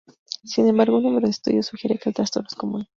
[0.43, 2.87] Sin embargo un número de estudios sugiere que el trastorno es común.